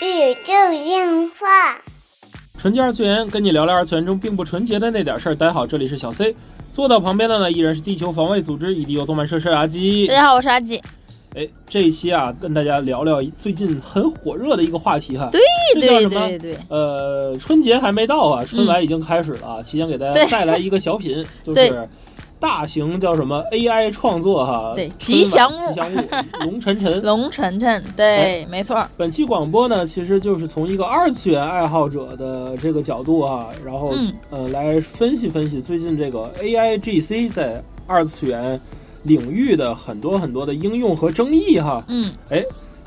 [0.00, 0.52] 宇宙
[0.84, 1.76] 电话。
[2.58, 5.34] 纯洁二次元，跟你聊聊二次元中并不纯洁的那点事儿。
[5.34, 6.34] 大家好，这里是小 C，
[6.70, 10.14] 坐到旁边的呢依然是地球防卫组织 EDO 动漫社社阿基大。
[10.14, 10.80] 家好，我是阿基。
[11.34, 15.30] 哎，这一期啊，跟大家聊聊最近很火热的一个话题哈。
[15.32, 15.40] 对
[15.80, 19.62] 对对对，呃，春节还没到啊，春晚已经开始了啊。
[19.62, 21.88] 提前给大家带来一个小品， 就是
[22.40, 25.68] 大型叫什么 AI 创作哈，对吉祥物。
[25.68, 25.98] 吉祥物
[26.44, 27.02] 龙晨晨。
[27.02, 28.76] 龙晨晨，对，没错。
[28.76, 34.12] 儿，本期广播呢，其实就是从一个二次元爱好者的这个角度哈，然后、嗯。
[34.30, 38.58] 呃来分析分析最近这个 AI GC 在二次元
[39.02, 41.84] 领域的很多很多的应用和争议哈。
[41.88, 42.12] 嗯，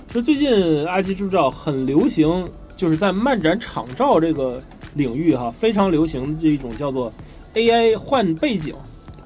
[0.08, 4.59] 其实最近阿基知不知道很流行，就是在漫展场照这个
[4.95, 7.11] 领域哈，非常流行这一种叫做
[7.53, 8.73] AI 换背景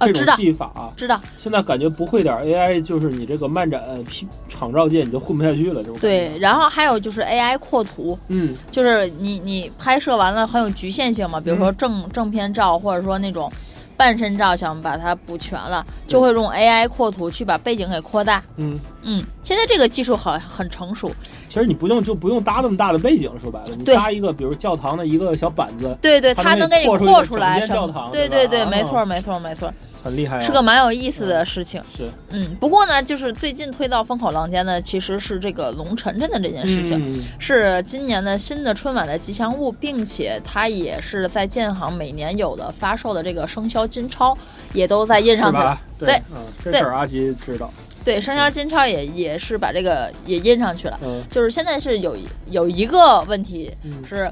[0.01, 0.89] 这种啊知道技法啊。
[0.95, 13.51] 知道，现在感觉不会点 AI，就是你这个漫展 P 场照界你就混不下去了，这种对，然后还有就是 AI 扩图，嗯，就是你你拍摄完了很有局限性嘛，比如说正正片照或者说那种
[13.95, 18.43] 半身照，想把它补全了，就会用 AI 扩图去把背景给扩大。
[18.57, 21.11] 嗯，嗯，现在这个技术很很成熟。
[21.47, 29.73] 其实你不用就不用搭那么大的背景，说白了，你搭一个比如教堂的一个小板子，对对，它它能给你扩出来整间教堂对对对，没错没错没错，
[30.07, 31.81] 很厉害、啊，是个蛮有意思的事情。
[31.95, 36.97] 是嗯，不过呢，就是最近推到风口浪尖的其实是这个龙晨晨的这件事情。
[37.05, 44.37] 嗯是今年的新的春晚的吉祥物，并且它也是在建行每年有的发售的这个生肖金钞，
[44.73, 45.79] 也都在印上去了。？
[45.99, 47.71] 对，对嗯，这对事儿阿吉知道，
[48.03, 50.99] 对，生肖金钞也也是把这个也印上去了。
[51.03, 54.31] 嗯就是现在是有一有一个问题嗯，是，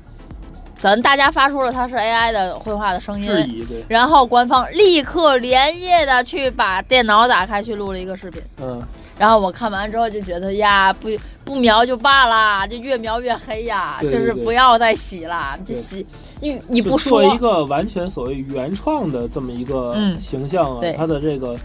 [0.78, 8.42] 咱大家发出了它是 AI 的绘画的声质音，疑对，然后官方立刻连夜的去把电脑打开去录了一个视频。
[8.62, 8.82] 嗯，
[9.18, 11.10] 然后我看完之后就觉得呀，不
[11.44, 16.06] 不描就罢啦，就越描越黑呀，对对就是不要再洗了，这洗
[16.42, 20.20] 你你不说，一个完全所谓原创的这么一个嗯。
[20.20, 20.94] 形象啊，对。
[20.94, 21.56] 它的这个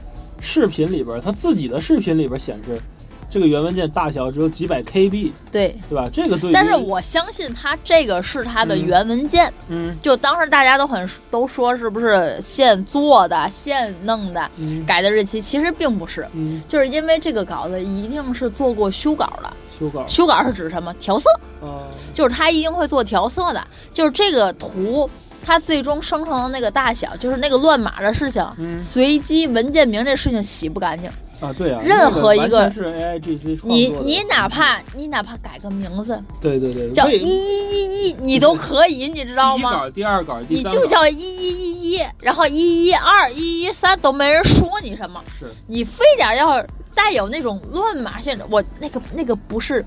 [0.41, 2.81] 视频里边儿，它自己的视频里边儿显示，
[3.31, 5.75] 这个原文件大小只有几百 KB，对。
[5.89, 6.09] 对吧？
[6.13, 19.51] 这个对，但是我相信它这个是它的嗯原文件，嗯就当时大家都很都说是不是现做的、现弄的，嗯改的日期其实并不是，嗯就是因为这个稿子一定是做过修稿的。
[19.79, 20.93] 修稿修稿是指什么？
[21.01, 21.31] 调色，
[21.63, 21.83] 嗯，
[22.13, 25.09] 就是它一定会做调色的，就是这个图。
[25.43, 31.11] 它最终生成的那个大小，就是那个乱码的事情，嗯随机文件名这事情洗不干净。
[31.41, 39.71] 啊，对啊，任何一个那完全是 AI GC 你你哪怕你哪怕改个名字对对对，叫一一一一，你都可以，你知道吗？
[39.71, 46.65] 第一稿、第二稿、第你就叫一一一一，然后一一二、一一三都没人说你什么，是你非得要
[46.95, 49.84] 带有那种乱码限制，我那个那个不是。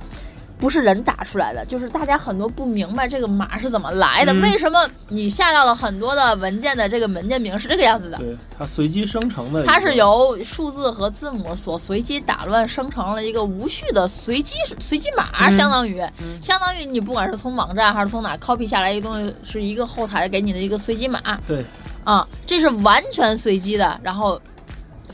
[0.63, 8.17] 不是人打出来的，就是大家很多不明白这个码是怎么来的，嗯为什么你下到了很多的文件的这个文件名是这个样子的？
[8.17, 21.65] 对它随机生成的，它是由数字和字母所随机打乱生成了一个无序的随机随机码，嗯相当于、嗯相当于你不管是从网站还是从哪 copy 下来一个东西，是一个后台给你的一个随机码对
[22.05, 24.41] 啊、这是完全随机的，然后。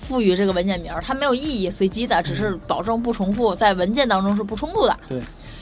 [0.01, 4.97] 赋予这个文件名，它没有意义，随机的，只是保证不重复，在文件当中是不冲突的。
[5.09, 5.21] 对，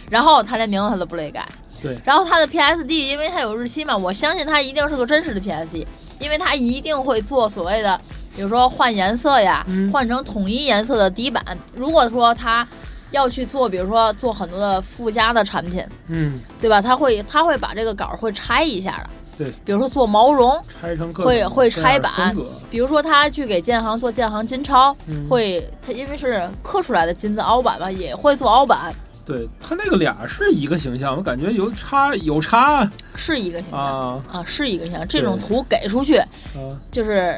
[0.09, 1.47] 然后他连名字他都不乐意改，
[1.81, 1.97] 对。
[2.03, 5.85] 然后他的 PSD，因为他有日期嘛，我相信他一定是个真实的 PSD，
[6.19, 8.00] 因为他一定会做所谓的，
[8.35, 9.91] 比如说换颜色呀，嗯。
[9.91, 11.44] 换成统一颜色的底板。
[11.75, 12.68] 如果说他
[13.12, 16.39] 要去做，比如说做很多的附加的产品，嗯。
[16.62, 16.81] 对吧？
[16.81, 22.35] 他会他会把这个稿儿会拆一下的，对，比如说做毛绒，拆成会会拆版。
[22.72, 25.28] 比如说他去给建行做建行金钞，嗯。
[25.29, 28.94] 会他因为是刻出来的金子凹版嘛，也会做凹版，
[29.27, 33.79] 对他那个俩是一个形象，我感觉有差有差是一个形象。
[33.79, 34.23] 啊。
[34.31, 35.05] 啊，是一个形象。
[35.05, 37.38] 这种图给出去，啊，就是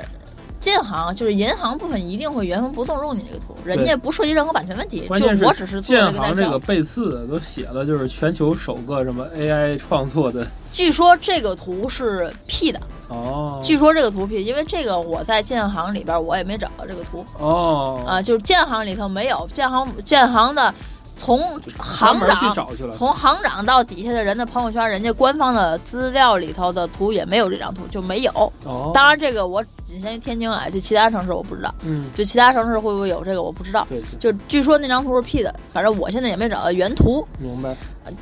[0.60, 6.60] 建行就是银行部分一定会原封不动用你这个图，人家不涉及任何版权问题，关键就我只是做建行这个。
[6.60, 10.46] 背刺都写了，就是全球首个什么 AI 创作的。
[10.72, 17.26] 据说这个图是 P 的，哦，据说这个图 P，因为这个我在建行里边我也没找到这个图。
[17.40, 18.04] 哦。
[18.06, 20.72] 啊，就是建行里头没有，建行建行的
[21.20, 21.40] 从
[21.78, 22.18] 行
[22.54, 28.32] 长从行长到底下的人的朋友圈，人家官方的资料里头的图也没有这张图，就没有。
[28.64, 33.86] 哦，当然，这个我仅限于天津啊，就其他城市我不知道，嗯，就其他城市会不会有这个我不知道。
[33.90, 37.76] 对对，就据说那张图是 P 的，反正我现在也没找到原图，明白。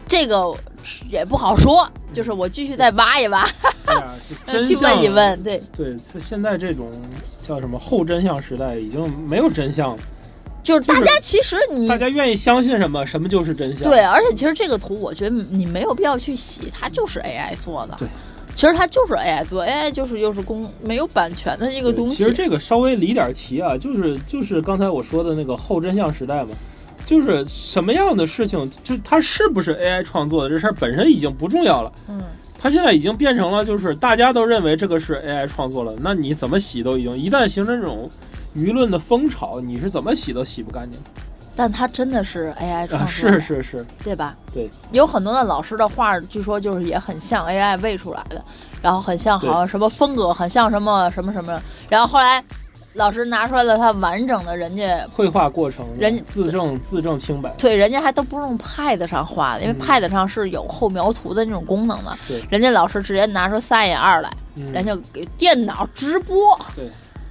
[0.05, 0.53] 这个
[1.07, 1.87] 也不好说。
[2.13, 3.45] 就是我继续再挖一挖，
[4.65, 5.43] 去问一问。
[5.43, 6.89] 对，对，这现在这种
[7.43, 9.97] 叫什么后真相时代，已经没有真相了。
[10.67, 13.89] 就是大家其实你大家愿意相信什么，什么就是真相。
[13.89, 17.95] 对，而且其实这个图，我觉得你没有必要去洗，它就是 AI 做的。
[17.97, 18.07] 对，
[18.53, 22.17] 其实它就是 AI 做，AI 就是又是公没有版权的一个东西。
[22.17, 26.49] 其实这个稍微离点题啊，就是就是刚才我说的那个后真相时代嘛，
[27.05, 31.89] 就是什么样的事情，就它是不是 AI 创作的这事儿本身已经不重要了。
[32.09, 32.21] 嗯，
[32.59, 38.09] 它现在已经变成了，就是大家都认为这个是 AI 创作了，那你怎么洗都已经，一旦形成这种
[38.57, 40.99] 舆论的风潮，你是怎么洗都洗不干净。
[41.55, 44.35] 但他真的是 AI 创是是是，对吧？
[44.53, 48.39] 对，有很多的老师的画，据说就是也很像 AI 喂出来的，
[48.79, 51.59] 然后很像好像什么风格，很像什么什么什么，
[51.89, 52.43] 然后后来
[52.93, 55.07] 老师拿出来了他完整的人家。
[55.11, 59.81] 绘画过程，人自证自证清白，对，人家还都不用 Pad 上画的，因为嗯。
[59.81, 62.15] Pad 上是有后描图的那种功能的。
[62.27, 64.71] 对，人家老师直接拿出三眼二来，嗯。
[64.71, 66.87] 人家给电脑直播，对，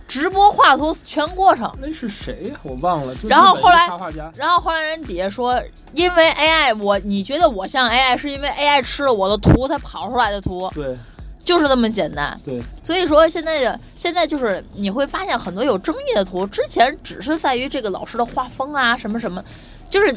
[0.06, 1.70] 直播画图全过程。
[1.80, 2.56] 那是谁呀？
[2.62, 3.14] 我忘了。
[3.16, 3.88] 就然后后来
[4.34, 5.60] 然后后来人底下说，
[5.92, 10.96] 因为 AI，我你觉得我像 AI，是因为 AI 吃了我的图，才跑出来的图，对
[11.42, 12.38] 就是那么简单。
[12.44, 19.42] 对，所以说现在的现在就是你会发现很多有争议的图，之前只是在于这个老师的画风啊什么什么，
[19.88, 20.14] 就是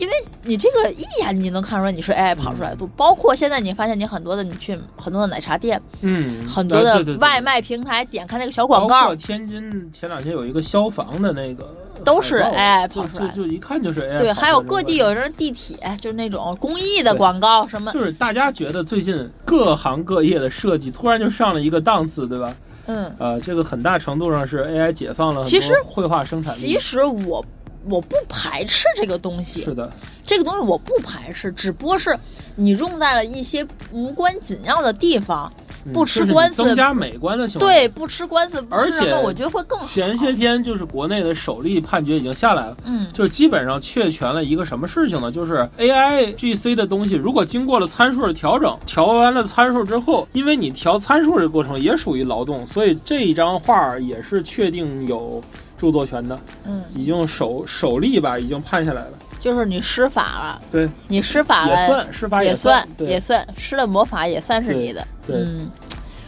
[0.00, 2.76] 因为你这个一眼你能看出来你是 AI 跑出来的。
[2.76, 11.68] 图，包括现在你发现你很多的你去很多的奶茶店，嗯，很多的外卖平台点开那个小广包告括，天津前两天有一个消防的那个
[12.02, 13.28] 都是 AI 跑出来的。
[13.34, 22.54] 就就就一看就是 AI 对，还有各地有人地铁就是那种公益的广告什么，就是大家觉得最近各行各业的设计突然就上了一个档次，对吧？
[22.86, 23.14] 嗯。
[23.18, 26.58] 呃，这个很大程度上是 AI 解放了其实绘画生产力。
[26.58, 27.44] 其实我
[27.88, 29.90] 我不排斥这个东西，是的，
[30.24, 32.16] 这个东西我不排斥，只不过是
[32.56, 35.50] 你用在了一些无关紧要的地方，
[35.86, 37.70] 嗯不吃官司增加美观的情况。
[37.70, 39.84] 对，不吃官司，而且我觉得会更好。
[39.86, 45.32] 前些天就是国内的首例判决已经下来了，嗯，就是基本上确权了一个什么事情呢？
[45.32, 55.42] 就是 AI GC 的东西，如果经过了参数的调整，调完了参数之后，因为你调参数这个过程也属于劳动，所以这一张画也是确定有
[55.80, 59.12] 著作权的，嗯，已经首首例吧，已经判下来了。
[59.40, 65.06] 就是你施法了，对，你施法了也算施法也算，也算施了魔法也算是你的。
[65.26, 65.70] 对对嗯，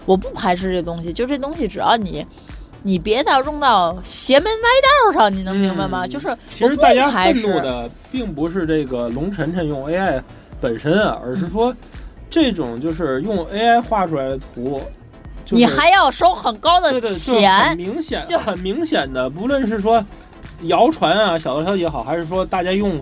[0.06, 2.26] 我不排斥这东西，就这东西只要你。
[2.84, 6.04] 你别到用到邪门歪道上，你能明白吗？
[6.04, 10.20] 嗯就是其实大家愤怒的并不是这个龙晨晨用 AI
[10.60, 11.72] 本身啊，而是说
[12.28, 14.82] 这种就是用 AI 画出来的图，
[15.52, 20.04] 就是、你还要收很高的对对，就很钱，明显，就很明显的，不论是说
[20.62, 23.00] 谣传啊、小道消息也好，还是说大家用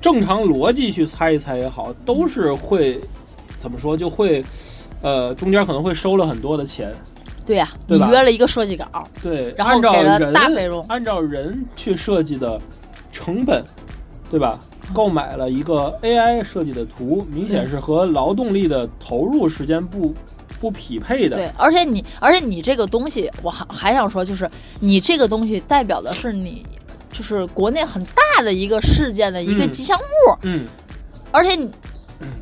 [0.00, 3.00] 正常逻辑去猜一猜也好，都是会
[3.58, 4.44] 怎么说，就会
[5.02, 6.94] 呃中间可能会收了很多的钱。
[7.44, 8.86] 对呀、对你约了一个设计稿，
[9.22, 12.60] 对，然后给了大费用按照人去设计的
[13.12, 13.62] 成本，
[14.28, 14.58] 对吧？
[14.92, 20.12] 购买了一个 AI 设计的图，明显是和劳动力的投入时间不
[20.60, 21.36] 不匹配的。
[21.36, 24.50] 对，而且你，而且你这个东西，我还还想说，就是
[24.80, 26.64] 你这个东西代表的是你，
[27.12, 29.70] 就是国内很大的一个事件的一个嗯。
[29.70, 30.66] 吉祥物，嗯，
[31.30, 31.70] 而且你，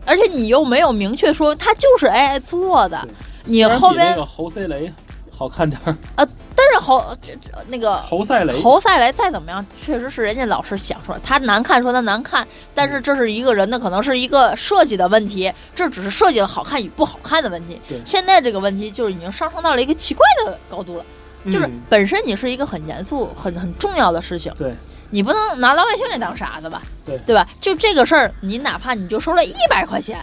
[0.06, 3.06] 而且你又没有明确说它就是 AI 做的，
[3.44, 4.92] 你后边那个侯赛雷
[5.30, 6.28] 好看点儿，但
[6.74, 17.80] 是侯这这那个侯赛雷侯赛雷再怎么样，确实是人家老师想出来，他难看说他难看，但是这是一个人的可能是一个设计的问题，这只是设计的好看与不好看的问题。
[18.04, 21.04] 现在这个问题就是已经上升到了一个奇怪的高度了，
[21.46, 24.74] 就是嗯本身你是一个很严肃、很很重要的事情，对
[25.10, 26.82] 你不能拿老百姓也当傻子吧？
[27.04, 27.46] 对对吧？
[27.60, 30.18] 就这个事儿，你哪怕你就收了一百块钱，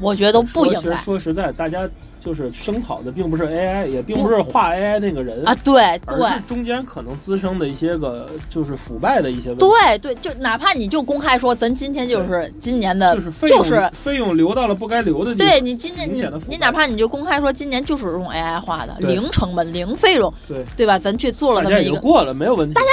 [0.00, 1.88] 我觉得都不应该说实在，大家
[2.24, 5.54] 就是声讨的并不是 AI，也并不是画 AI 那个人啊！
[5.64, 9.66] 对对而是中间可能滋生的一些个就是腐败的一些问题。
[9.66, 15.48] 对对，就哪怕你就公开说，咱今天就是今年的，就是费用就是费用流到了不该流的地方。
[15.48, 20.98] 对你今年你你哪怕你就公开说今年就是用 AI 画的，零成本零费用，对对吧？
[20.98, 22.74] 咱去做了这么一个，过了，没有问题。
[22.74, 22.86] 大家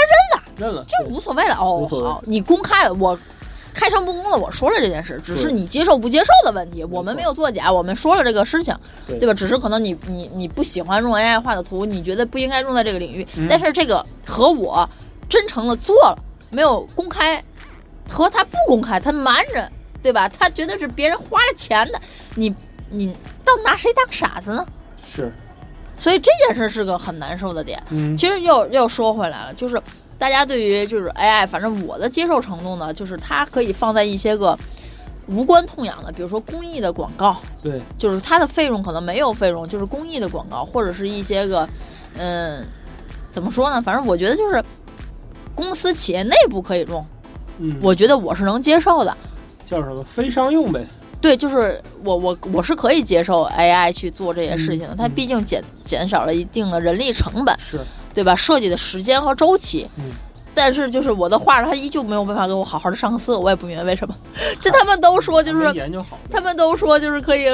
[0.58, 1.56] 认了，认了，这无所谓了。
[1.56, 3.18] 哦好，你公开了，我
[3.74, 6.84] 开诚布公的我说了这件事，只是你接受不接受的问题。
[6.84, 8.76] 我们没有作假，我们说了这个事情，
[9.08, 9.34] 对对吧？
[9.34, 14.90] 只是可能你你你不喜欢用 AI 画的图，你觉得不应该用在这个领域，嗯但是这个和我
[15.30, 16.18] 真诚的做了，
[16.50, 17.44] 没有公开，
[18.10, 19.70] 和他不公开，他瞒着，
[20.02, 20.28] 对吧？
[20.28, 22.02] 他觉得是别人花了钱的，
[22.36, 22.54] 你
[22.90, 24.66] 你倒拿谁当傻子呢？
[25.16, 25.32] 是，
[25.98, 27.82] 所以这件事是个很难受的点。
[27.90, 29.82] 嗯，其实又又说回来了，就是
[30.20, 34.56] 大家对于就是 AI，反正我的接受程度呢，就是它可以放在一些个
[35.28, 41.68] 无关痛痒的，比如说公益的广告，对，就是它的费用可能没有费用，就是公益的广告，或者是一些个，
[42.18, 42.66] 嗯，
[43.30, 43.82] 怎么说呢？
[43.82, 44.62] 反正我觉得就是
[45.56, 47.06] 公司企业内部可以用，
[47.60, 49.16] 嗯，我觉得我是能接受的。
[49.66, 50.86] 叫什么非商用呗？
[51.22, 57.80] 对，就是我我我是可以接受 AI 去做这些事情的，嗯它毕竟减减少了一定的人力成本，是，
[58.14, 58.36] 对吧？
[58.36, 59.88] 设计的时间和周期。
[59.98, 60.06] 嗯
[60.56, 64.14] 但是就是我的画，它依旧没有办法给我好好的上色，我也不明白为什么。
[64.60, 66.20] 这他们都说就是研究好。
[66.30, 67.46] 他们都说就是可以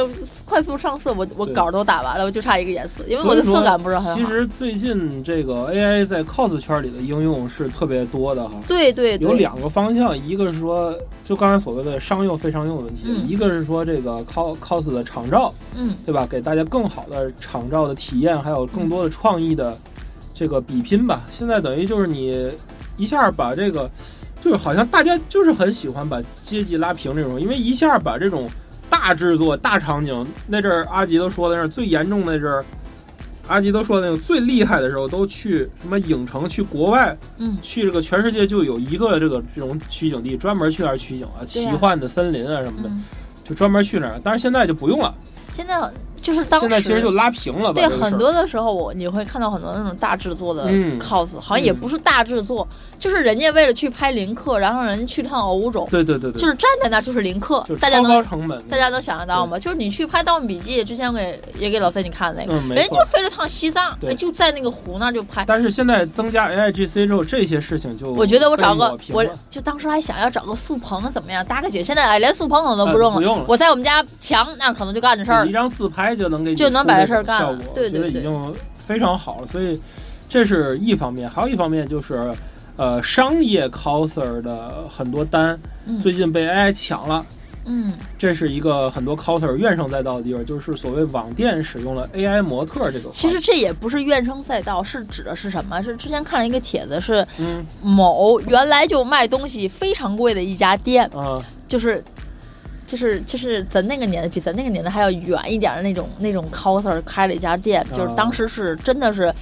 [0.43, 4.15] 快速上色，我我对稿都打完了，我就差一个颜色，因为我的色感不是很好。
[4.15, 8.55] 其实最近这个 AI 在 cos 圈里的应用是特别多的哈。
[8.67, 16.25] 对对对，有两个方向，一个是说就刚才所谓的商用非商用的问题，嗯一个是说这个 cos cos 的场照，嗯对吧？
[16.27, 19.77] 给大家更好的场照的体验，还有更多的创意的
[20.36, 21.24] 这个比拼吧。
[21.32, 22.51] 现在等于就是你
[22.98, 23.89] 一下把这个，
[24.39, 28.48] 就是好像大家就是很喜欢把阶级拉平这种，因为一下把这种
[28.89, 32.65] 大制作、大场景那阵儿，阿吉都说的那是最严重的那阵儿。
[33.48, 43.04] 阿吉都说那种最厉害的时候，都去什么影城，去国外，嗯去这个全世界就有一个这个这种取景地，专门去那儿取景啊，奇幻的森林啊什么的，嗯，
[43.44, 44.20] 就专门去那儿。
[44.24, 45.13] 但是现在就不用了，
[45.51, 45.80] 现在
[46.25, 47.79] 就是当时现在其实就拉平了吧？
[47.79, 52.67] 对很多的时候我你会看到很多那种大制作的嗯 cos，、好像也不是大制作，
[52.98, 58.25] 就是人家为了去拍林克，然后人家去趟欧洲，对对对对，就是站在那儿就是林克，大家能。
[58.25, 59.60] 成本，大家能想得到吗？
[59.60, 63.05] 就是你去拍《盗墓笔记》，之前我给也给老三你看那个，嗯人家就。
[63.05, 65.46] 飞了趟西藏，就在那个湖那儿就拍。
[65.46, 75.48] 但是现在增加 AI GC 之后，这些事情就我觉得我找个我就当时还想要找个素棚怎么样搭个景，现在哎连素棚可能都不用了，呃不用了我在我们家墙那儿可能就干这事儿了。
[75.48, 79.48] 一张自拍就能给你就能把这事儿干了对对对已经非常好了。
[79.48, 79.79] 所以
[80.29, 82.34] 这是一方面，还有一方面就是，
[82.77, 87.25] 呃，商业 coser 的很多单嗯最近被 AI 抢了。
[87.67, 93.10] 嗯，这是一个很多 coser 怨声载道的地方，就是所谓网店使用了 AI 模特这个。
[93.12, 95.81] 其实这也不是怨声载道，是指的是什么？
[95.81, 102.03] 是之前看了一个帖子，是嗯某原来就卖东西非常贵的一家店，嗯，就是。
[102.86, 109.34] 就是就是咱那个年代比咱那个年代还要远一点的那种那种 coser 开了一家店，就是当时是真的是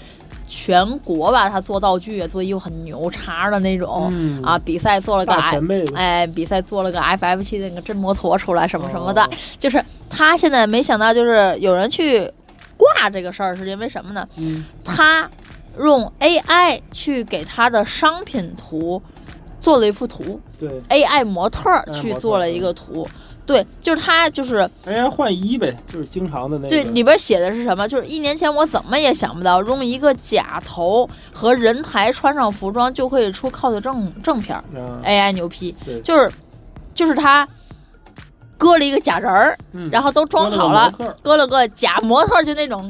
[0.48, 5.34] 全国吧，他做道具做衣服很牛叉的那种、嗯啊，比赛做了个
[5.96, 12.30] 哎，比赛做了个 FF 七那个真摩托出来什么什么的，哦就是他现在没想到就是有人去
[12.78, 14.28] 挂这个事儿，是因为什么呢？
[14.38, 15.30] 嗯他
[15.80, 19.02] 用 AI 去给他的商品图
[19.60, 23.08] 做了一幅图对，AI 模特儿 AI 模特去做了一个图。
[23.46, 26.70] 对，就是他，就是，AI 换衣呗，就是经常的那个。
[26.70, 27.88] 对里边写的是什么？
[27.88, 34.58] 就是一年前我怎么也想不到，用一个假头和人台穿上服装就可以出 cos 正正片
[35.04, 36.32] ，，AI 牛批对，就是
[36.94, 37.48] 就是他
[38.58, 40.90] 搁了一个假人儿，嗯然后都装好了
[41.22, 42.90] 搁了个假模特，就那种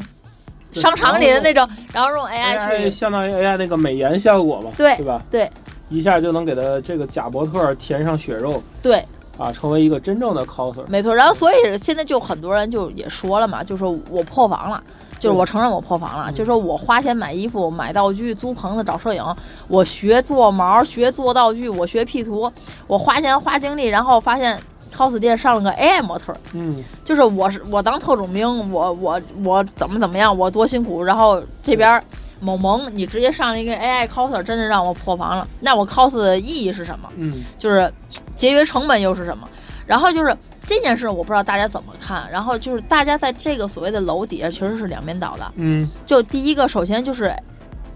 [0.72, 5.22] 商场里的那种，然后用 AI AI 去相当于 AI 那个美颜效果嘛，对对吧？
[5.32, 5.50] 对
[5.90, 9.04] 一下就能给他这个假模特填上血肉对，
[9.44, 10.84] 啊，成为一个真正的 coser。
[10.88, 11.14] 没错。
[11.14, 14.82] 然后所以现在就很多人就也说了嘛，就说我破防了。
[15.20, 19.24] 就是我承认我破防了，嗯就说我花钱买衣服、买道具、租棚子、找摄影，
[19.70, 22.52] 我学做毛、学做道具，我学 P 图，
[22.88, 24.60] 我花钱花精力，然后发现
[24.94, 32.04] cos 店上了个 AI 模特儿，嗯，就是我是我当特种兵，我我我怎么怎么样，我多辛苦，然后这边
[32.42, 35.48] 某萌你直接上了一个 AI coser，真的让我破防了。
[35.62, 37.08] 那我 cos 的意义是什么？
[37.16, 37.90] 嗯就是
[38.36, 39.48] 节约成本又是什么？
[39.86, 40.36] 然后就是
[40.66, 42.28] 这件事，我不知道大家怎么看。
[42.32, 45.52] 然后就是大家在这个所谓的楼底下其实是两边倒的。
[45.56, 47.34] 嗯就第一个，首先就是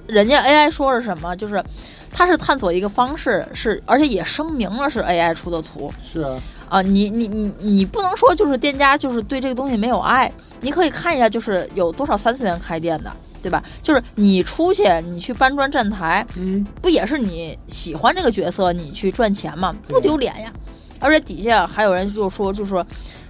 [0.06, 1.64] 人家 AI 说是什么，就是
[2.12, 5.92] 它是探索一个方式，是而且也声明了是 AI 出的图。
[6.04, 10.30] 是啊，啊，你你你你不能说就是店家就是对这个东西没有爱，
[10.60, 13.12] 你可以看一下就是有多少三次元开店的，
[13.48, 13.64] 对吧？
[13.82, 19.74] 就是你出去你去搬砖站台，嗯不也是你喜欢这个角色你去赚钱嘛？
[19.88, 20.52] 不丢脸呀！
[21.00, 22.86] 而且底下还有人就说，就说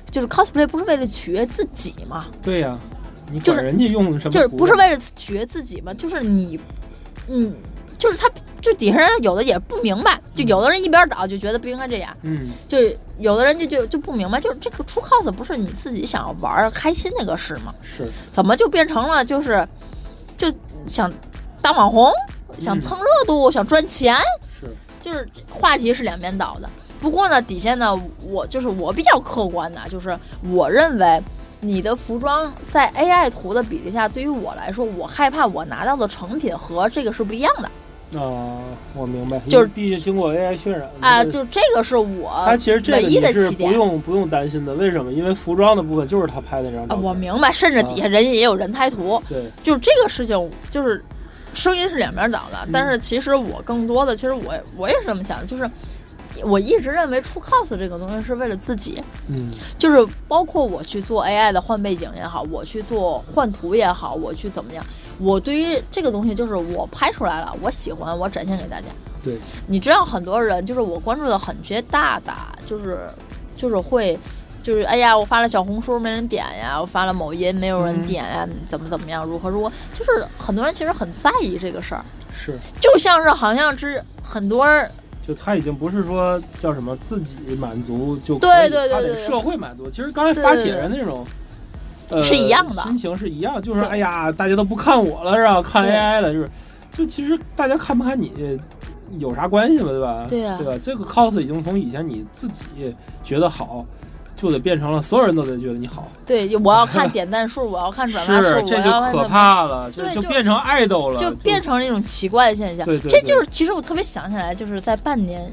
[0.10, 2.26] 就是 cosplay 不是为了取悦自己吗？
[2.42, 2.76] 对呀、
[3.32, 5.94] 你就是人家用什么就是图不是为了取悦自己吗？
[5.94, 6.60] 就是你，
[7.28, 7.54] 你
[8.00, 8.30] 就是他，
[8.62, 12.16] 就底下人有的也不明白，就有的人一边倒就觉得不应该这样。
[12.24, 12.78] 嗯就
[13.20, 17.74] 有的人就就就不明白，就是这个出 cos 不是你自己想要玩开心那个事吗？
[17.82, 19.68] 是怎么就变成了就是
[20.38, 20.54] 就
[20.88, 21.12] 想
[21.62, 22.12] 当网红，
[22.60, 24.16] 想嗯蹭热度，想赚钱？
[24.60, 24.68] 是
[25.02, 26.70] 就是话题是两边倒的。
[27.00, 30.18] 不过呢，底下呢，我就是我比较客观的，就是
[30.50, 31.22] 我认为
[31.60, 37.70] 你的服装在 AI 图的比例下，对于我来说，我害怕我拿到的成品和这个是不一样的
[38.16, 38.56] 啊，
[38.96, 43.28] 我明白，就是毕竟经过 AI 渲染啊，这个就这个是我它其实这唯一个。
[43.58, 45.12] 不用不用担心的，为什么？
[45.12, 47.04] 因为服装的部分就是他拍的这张啊，照片。
[47.04, 51.04] 我明白，甚至底下人家也有人才图，对，就是这个事情，就是
[51.54, 55.70] 声音是两边倒的，但是其实我更多的，其实我我也是这么想的，就是
[56.46, 59.50] 我一直认为出 cos 这个东西是为了自己，嗯。
[59.78, 64.84] 就是包括我去做 AI 的换背景也好，我去做换图也好，我去怎么样，
[65.20, 68.88] 我对于这个东西就是我拍出来了，我喜欢，我展现给大家。
[69.24, 73.08] 对，你知道很多人就是我关注的很些大大，就是
[73.56, 74.20] 就是会。
[74.64, 82.04] 就是哎呀，我发了小红书没人点呀，我发了某音没有人点呀，怎么怎么样，如何如何，就是很多人其实很在意这个事儿，
[82.34, 84.92] 是，就像是好像之很多人
[85.28, 89.90] 就他已经不是说叫什么自己满足就可以，对对对他得社会满足。
[89.90, 91.26] 其实刚才发帖人那种。
[92.10, 95.62] 呃，是一样的心情是一样，就是对哎呀，大家都不看我了，是吧？
[95.62, 96.50] 看 AI 了，就是，
[96.90, 98.58] 就其实大家看不看你
[99.20, 100.26] 有啥关系嘛，对吧？
[100.30, 100.80] 对呀对吧？
[100.82, 103.86] 这个 cos 已经从以前你自己觉得好，
[104.38, 112.86] 就得变成了所有人都得觉得你好，对我要看点赞数，我要看转发数，我是这就可要看怎么怕了，就对就就变成爱豆了，就变成了一种奇怪的现象。
[112.86, 115.52] 对对对这就是其实我特别想起来，就是在半年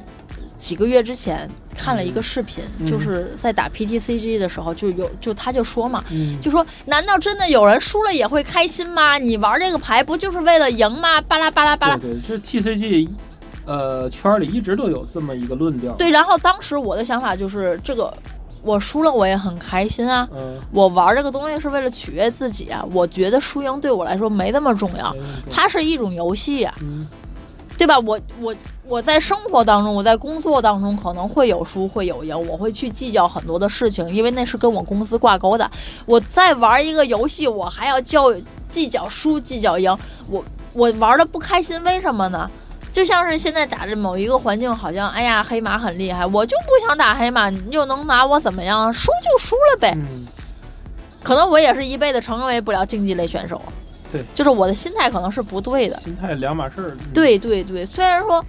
[0.58, 9.16] 几个月之前看了一个视频，嗯就是在打 PTCG 的时候，就有就他就说嘛，嗯就说难道真的有人输了也会开心吗？
[9.16, 11.22] 你玩这个牌不就是为了赢吗？
[11.22, 11.96] 巴拉巴拉巴拉。
[11.96, 13.08] 对对，这 TCG
[13.64, 18.12] 呃圈里一直都有这么一个论调，对，然后当时我的想法就是这个。
[18.64, 20.26] 我输了，我也很开心啊！
[20.32, 22.84] 嗯，我玩这个东西是为了取悦自己啊！
[22.92, 25.14] 我觉得输赢对我来说没那么重要，
[25.50, 27.06] 它是一种游戏呀、嗯
[27.76, 27.98] 对吧？
[27.98, 28.54] 我我
[28.86, 35.68] 我在生活当中，我在工作当中可能会有输会有赢，我会去计较很多的事情，因为那是跟我公司挂钩的。
[36.06, 38.32] 我在玩一个游戏，我还要较
[38.70, 39.94] 计较输计较赢，
[40.30, 40.42] 我
[40.72, 42.48] 我玩的不开心，为什么呢？
[42.94, 48.90] 就像是现在打着某一个环境，好像哎呀黑马很厉害，我就不想打黑马，你又能拿我怎么样？
[48.94, 49.92] 输就输了呗。
[49.96, 50.24] 嗯，
[51.20, 53.60] 可能我也是一辈子成为不了竞技类选手。
[54.12, 55.96] 对，就是我的心态可能是不对的。
[55.98, 58.44] 心态两码事儿，嗯，对对对，虽然说，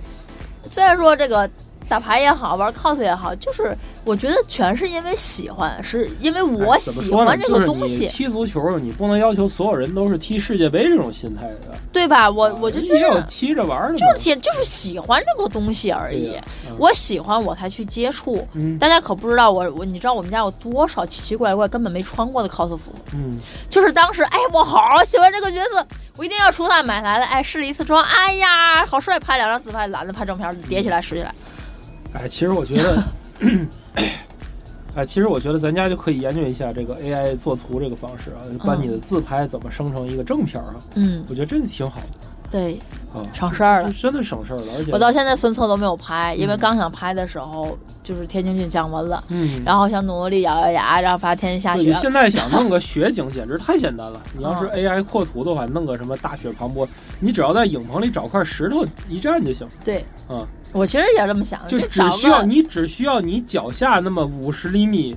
[0.63, 1.49] 虽然说这个
[1.87, 12.29] 打牌也好，玩 cos 也好，就是我觉得全是因为喜欢，是因为我喜欢这个东西，就是踢足球，你不能要求所有人都是踢世界杯这种心态的，对吧？
[12.29, 16.35] 我我就觉也有得踢着玩儿的，就是喜就是喜欢这个东西而已。
[16.77, 18.45] 我喜欢我才去接触。
[18.53, 18.77] 嗯。
[18.77, 23.37] 大家可不知道我我你知道我们家有多少奇奇怪怪根本没穿过的 cos 服，嗯，
[23.69, 25.85] 就是当时哎我好喜欢这个角色，
[26.17, 31.33] 我一定要出他买来了，哎试了一次妆，哎呀好帅，拍两张自拍，懒得拍正片，叠起来拾起来。
[32.15, 33.03] 哎，其实我觉得，
[34.95, 42.07] 哎，其实我觉得咱家就可以研究一下这个 AI 做图这个方式啊，把你的自拍怎么生成一个正片儿啊，嗯，我觉得真的挺好的
[42.51, 42.79] 对，
[43.13, 43.91] 啊，省事儿了。
[43.93, 51.93] 真的省事儿了，而且我到现在孙策都没有拍，因为嗯刚想拍的时候，就是天津郡降温了，嗯，然后想努努力咬咬牙，然后发天下雪你。
[51.95, 54.21] 现在想弄个 雪景，简直太简单了。
[54.37, 56.87] 你要是嗯 AI 扩图的话，弄个什么大雪磅礴，
[57.19, 65.15] 你只要在影棚里找块石头一站就行，对，嗯，我其实也这么想的，就只需要你只需要你脚下那么五十厘米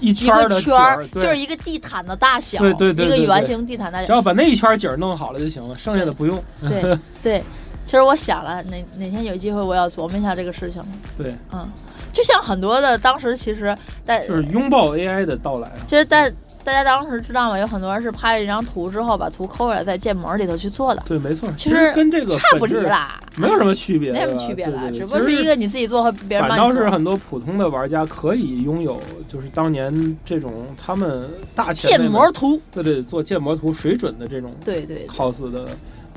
[0.00, 4.12] 一个圈儿，就是一个地毯的大小，对对对一个圆形地毯大小只。
[4.12, 6.42] 要把那一圈景儿弄好了就行了，剩下的不用。
[6.60, 7.42] 对 对，
[7.84, 10.82] 其实我想了，哪哪天有机会我要琢磨一下这个事情。
[11.16, 11.68] 对，嗯，
[12.12, 15.78] 就像很多的当时其实在就是拥抱 AI 的到来啊。
[15.86, 16.32] 其实在
[16.66, 17.56] 大家当时知道吗？
[17.60, 26.58] 有很多人是拍了一张图之后，把图抠下来，在建模里头去做的，对，没错，其实跟这个差不离啦，没有什么区别，没什么区别了，对对对只不过是一个你自己做和别人反。
[26.58, 35.68] 倒是很多普通的玩家可以拥有，就是当年这种他们大建模图，对对做建模图水准的这种对对 cos 的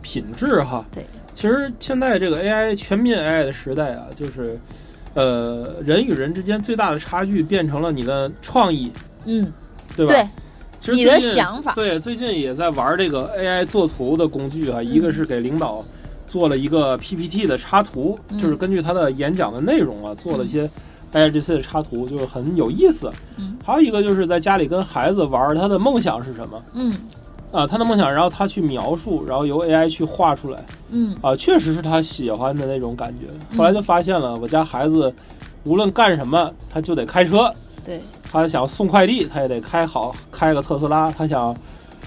[0.01, 0.83] 品质哈。
[0.91, 4.59] 对，其实现在这个 AI 全面 AI 的时代啊，就是
[5.13, 8.91] 呃人与人之间最大的差距变成了你的创意，
[9.25, 9.53] 嗯，
[10.05, 10.13] 对吧？
[10.13, 10.29] 对，你的
[10.79, 15.83] 其实你的想法，对，最近也在玩这个 AI 做图的工具嗯啊，一个是给领导
[16.25, 20.69] 做了一个 PPT 的插图，嗯就是根据他的演讲的内容啊，做了一些
[21.13, 23.09] AIGC 的插图，就是很有意思。
[23.37, 26.93] 嗯还有一个就是在家里跟孩子玩，他的梦想是什么嗯
[27.51, 27.67] 啊？
[27.67, 33.27] 他的梦想，然后他去描述，然后由 AI 去画出来嗯啊，确实是他喜欢的那种感觉。
[33.57, 35.13] 后来就发现了，我家孩子
[35.65, 37.53] 无论干什么，他就得开车。
[37.85, 37.99] 对，
[38.31, 41.11] 他想送快递，他也得开好开个特斯拉。
[41.11, 41.55] 他想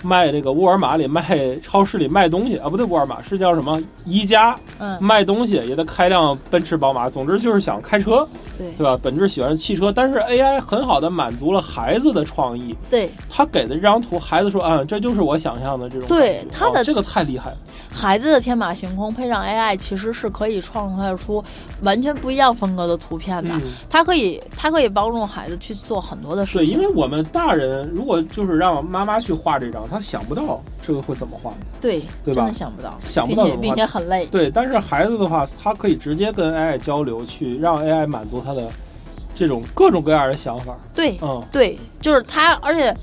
[0.02, 3.80] 卖这个沃尔玛里卖超市里卖东西啊，不对，沃尔玛是叫什么？
[4.04, 7.08] 宜家嗯卖东西也得开辆奔驰、宝马。
[7.08, 8.26] 总之就是想开车，
[8.58, 8.98] 对对吧？
[9.02, 12.74] 本质喜欢汽车，但是 AI 很好的满足了孩子的创意。
[12.90, 17.56] 对，他给的这张图，孩子说：“嗯，这就是我想象的这种。”对他的哦这个太厉害了。
[17.92, 21.44] 孩子的天马行空配上 AI，其实是可以创造出
[21.82, 23.50] 完全不一样风格的图片的。
[23.54, 31.52] 嗯，它可以，它可以帮助孩子去做很多的事情对，因为我们大人如果就是让妈妈去画这张，他想不到这个会怎么画。
[31.80, 34.26] 对对吧真的想不到，想不到怎么画并且并且很累。
[34.26, 38.68] 对，但是孩子的话，他可以直接跟 AI 交流，去让 AI 满足他的
[39.34, 40.74] 这种各种各样的想法。
[40.94, 42.96] 对嗯，对，就是他，而且，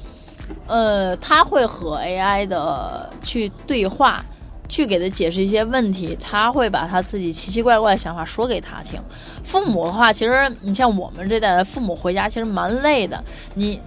[0.67, 4.23] 呃，他会和 AI 的去对话，
[4.67, 8.99] 去给他解释一些问题，他会把他自己奇奇怪怪的想法说给他听。
[9.43, 13.21] 父母的话，其实你像我们这代人，父母回家其实蛮累的。
[13.55, 13.79] 你，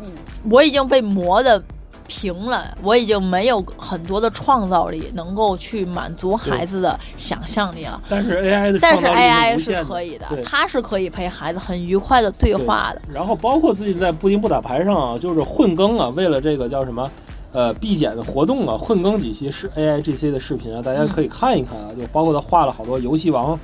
[0.00, 0.10] 你，
[0.50, 1.62] 我已经被磨的
[2.10, 8.02] 平了，我已经没有很多的创造力能够去满足孩子的想象力了。
[8.08, 13.00] 但是 AI 的但是创造力 AI 是可以的，它是可以陪孩子很愉快的对话的。
[13.08, 17.08] 然后包括最近在不停不打牌上啊，就是混更啊，为了这个叫什么，
[17.52, 23.56] 呃，必剪的活动啊，混更几期是 AI GC 的视频啊，大家可以看一看啊，就包括他画了好多游戏王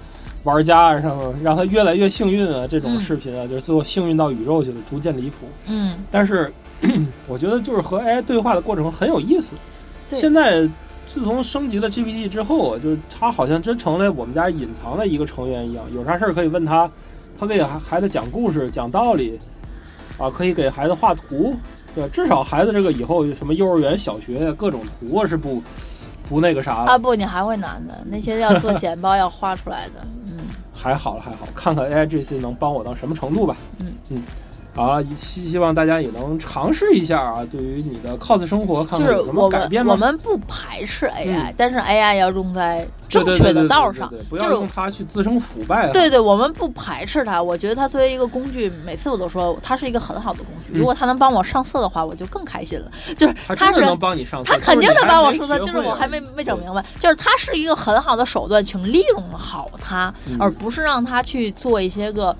[0.44, 5.48] 玩家啊，什么让他越来越幸运啊这种嗯视频啊，就是最后幸运到宇宙去了，逐渐离谱。
[5.66, 6.52] 嗯，但是
[7.26, 9.54] 我觉得就是和 AI 对话的过程很有意思。
[10.08, 10.68] 对现在
[11.06, 16.88] 自从升级了 GPT 之后啊，就是他好像真成了我们家隐藏的一个成员一样，有啥事儿可以问他，
[17.38, 19.38] 他可以给孩子讲故事、讲道理，
[20.18, 21.56] 啊，可以给孩子画图，
[21.94, 25.62] 对，至少孩子这个以后什么幼儿园、小学呀，各种图啊是不
[26.28, 30.38] 不那个啥了，啊不，你还会难的，那些要做简报要画出来的，嗯，
[30.74, 33.56] 还好了还好，看看 AI 这次能帮我到什么程度吧。
[33.78, 34.22] 嗯嗯。
[34.76, 39.92] 啊，希希望大家也能尝试一下啊，对于你的 cos 生活，看就是看有什么我们改变吗？
[39.92, 45.92] 我们不排斥 AI，、嗯但是 AI 要用在正确的道上对对对，不就是要用它去滋生腐败啊。
[45.92, 47.42] 对对，我们不排斥它。
[47.42, 50.72] 我觉得它作为一个工具，每次我都说它是一个很好的工具。
[50.74, 52.90] 嗯如果它能帮我上色的话，我就更开心了。
[53.16, 62.36] 就是它能帮你上色，它肯定能帮我上色，色，就是我还没没整明白，就是它是一个很好的手段，请利用好它，嗯而不是让它去做一些个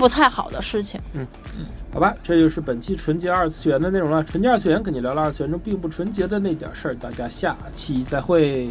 [0.00, 0.98] 不太好的事情。
[1.12, 4.24] 嗯嗯好吧，这就是本期纯洁二次元的内容了。
[4.24, 8.70] 纯洁二次元跟你聊了二次元中并不纯洁的那点事儿，大家下期再会。